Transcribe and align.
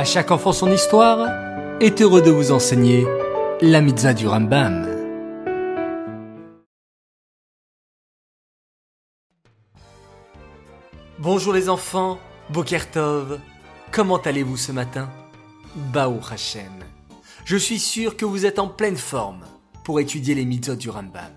À 0.00 0.04
chaque 0.04 0.30
enfant 0.30 0.54
son 0.54 0.72
histoire 0.72 1.28
est 1.78 2.00
heureux 2.00 2.22
de 2.22 2.30
vous 2.30 2.52
enseigner 2.52 3.06
la 3.60 3.82
mitzvah 3.82 4.14
du 4.14 4.26
Rambam. 4.26 4.88
Bonjour 11.18 11.52
les 11.52 11.68
enfants, 11.68 12.18
Bokertov, 12.48 13.40
comment 13.92 14.16
allez-vous 14.16 14.56
ce 14.56 14.72
matin? 14.72 15.10
Baou 15.92 16.18
Hashem. 16.32 16.82
Je 17.44 17.58
suis 17.58 17.78
sûr 17.78 18.16
que 18.16 18.24
vous 18.24 18.46
êtes 18.46 18.58
en 18.58 18.68
pleine 18.68 18.96
forme 18.96 19.44
pour 19.84 20.00
étudier 20.00 20.34
les 20.34 20.46
mitzvot 20.46 20.76
du 20.76 20.88
Rambam. 20.88 21.34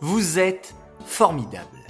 Vous 0.00 0.40
êtes 0.40 0.74
formidables. 1.06 1.86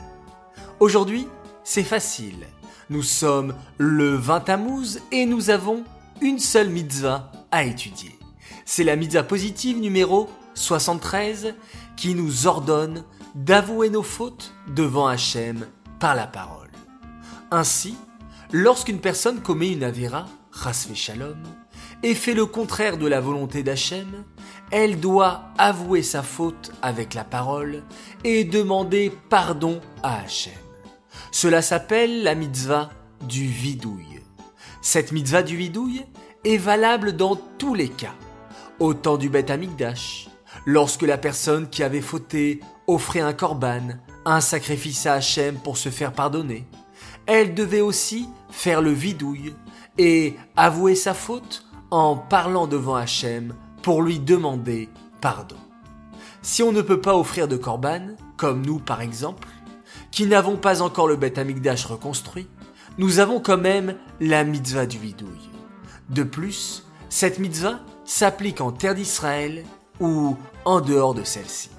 Aujourd'hui, 0.79 1.27
c'est 1.65 1.83
facile. 1.83 2.47
Nous 2.91 3.03
sommes 3.03 3.55
le 3.79 4.15
20 4.15 4.41
Tammuz 4.41 5.01
et 5.11 5.25
nous 5.25 5.49
avons 5.49 5.85
une 6.23 6.39
seule 6.39 6.71
mitzvah 6.71 7.33
à 7.51 7.65
étudier. 7.65 8.17
C'est 8.65 8.85
la 8.85 8.95
mitzvah 8.95 9.25
positive 9.25 9.79
numéro 9.79 10.31
73 10.55 11.55
qui 11.97 12.15
nous 12.15 12.47
ordonne 12.47 13.03
d'avouer 13.35 13.91
nos 13.91 14.05
fautes 14.05 14.55
devant 14.69 15.09
Hachem 15.09 15.67
par 15.99 16.15
la 16.15 16.29
parole. 16.29 16.71
Ainsi, 17.51 17.97
lorsqu'une 18.53 19.01
personne 19.01 19.41
commet 19.41 19.73
une 19.73 19.83
avéra, 19.83 20.27
rasvé 20.53 20.95
shalom, 20.95 21.43
et 22.05 22.15
fait 22.15 22.35
le 22.35 22.47
contraire 22.47 22.99
de 22.99 23.09
la 23.09 23.21
volonté 23.21 23.65
d'Hachem, 23.65 24.25
elle 24.71 25.01
doit 25.01 25.47
avouer 25.59 26.03
sa 26.03 26.23
faute 26.23 26.73
avec 26.83 27.15
la 27.15 27.25
parole 27.25 27.83
et 28.23 28.45
demander 28.45 29.13
pardon 29.29 29.81
à 30.05 30.21
Hachem. 30.21 30.53
Cela 31.33 31.63
s'appelle 31.63 32.23
la 32.23 32.37
mitzvah 32.37 32.91
du 33.23 33.47
vidouille. 33.47 34.12
Cette 34.81 35.13
mitzvah 35.13 35.43
du 35.43 35.57
vidouille 35.57 36.05
est 36.45 36.57
valable 36.57 37.17
dans 37.17 37.37
tous 37.37 37.75
les 37.75 37.89
cas. 37.89 38.15
Au 38.81 38.95
temps 38.95 39.17
du 39.17 39.29
Beth 39.29 39.51
Amikdash, 39.51 40.29
lorsque 40.67 41.03
la 41.03 41.19
personne 41.19 41.69
qui 41.69 41.83
avait 41.83 42.01
fauté 42.01 42.61
offrait 42.87 43.21
un 43.21 43.33
korban, 43.33 43.99
un 44.25 44.41
sacrifice 44.41 45.07
à 45.07 45.15
Hachem 45.15 45.57
pour 45.57 45.77
se 45.77 45.89
faire 45.89 46.13
pardonner, 46.13 46.67
elle 47.27 47.55
devait 47.55 47.81
aussi 47.81 48.29
faire 48.51 48.83
le 48.83 48.91
vidouille 48.91 49.55
et 49.99 50.37
avouer 50.57 50.95
sa 50.95 51.15
faute 51.15 51.65
en 51.91 52.17
parlant 52.17 52.67
devant 52.67 52.97
Hachem 52.97 53.55
pour 53.83 54.03
lui 54.03 54.19
demander 54.19 54.89
pardon. 55.21 55.57
Si 56.41 56.63
on 56.63 56.73
ne 56.73 56.83
peut 56.83 57.01
pas 57.01 57.17
offrir 57.17 57.47
de 57.47 57.57
korban, 57.57 58.17
comme 58.37 58.65
nous 58.67 58.79
par 58.79 59.01
exemple, 59.01 59.49
qui 60.11 60.27
n'avons 60.27 60.57
pas 60.57 60.83
encore 60.83 61.07
le 61.07 61.17
Beth 61.17 61.39
Amikdash 61.39 61.87
reconstruit, 61.87 62.49
nous 62.99 63.19
avons 63.19 63.41
quand 63.41 63.59
même 63.59 63.97
la 64.21 64.45
mitzvah 64.45 64.87
du 64.87 64.99
vidouille. 64.99 65.51
De 66.11 66.23
plus, 66.23 66.87
cette 67.09 67.39
mitzvah 67.39 67.81
s'applique 68.05 68.61
en 68.61 68.73
terre 68.73 68.95
d'Israël 68.95 69.65
ou 70.01 70.37
en 70.65 70.81
dehors 70.81 71.15
de 71.15 71.25
celle-ci. 71.25 71.71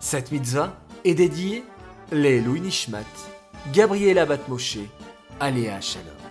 Cette 0.00 0.32
mitzvah 0.32 0.76
est 1.04 1.14
dédiée 1.14 1.64
les 2.12 2.40
Louis 2.40 2.60
Nishmat, 2.60 3.04
Gabriela 3.72 4.26
Batmoshe, 4.26 4.78
Aléa 5.40 5.80
Shalom. 5.80 6.23